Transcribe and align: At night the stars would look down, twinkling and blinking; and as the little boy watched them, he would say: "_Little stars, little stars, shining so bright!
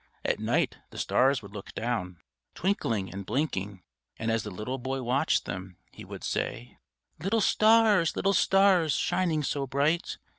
At 0.25 0.39
night 0.39 0.77
the 0.89 0.97
stars 0.97 1.43
would 1.43 1.51
look 1.53 1.75
down, 1.75 2.17
twinkling 2.55 3.13
and 3.13 3.23
blinking; 3.23 3.83
and 4.17 4.31
as 4.31 4.41
the 4.41 4.49
little 4.49 4.79
boy 4.79 5.03
watched 5.03 5.45
them, 5.45 5.77
he 5.91 6.03
would 6.03 6.23
say: 6.23 6.79
"_Little 7.19 7.39
stars, 7.39 8.15
little 8.15 8.33
stars, 8.33 8.93
shining 8.93 9.43
so 9.43 9.67
bright! 9.67 10.17